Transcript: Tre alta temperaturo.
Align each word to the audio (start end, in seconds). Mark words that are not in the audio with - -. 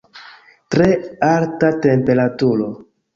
Tre 0.75 0.87
alta 1.27 1.69
temperaturo. 1.83 2.71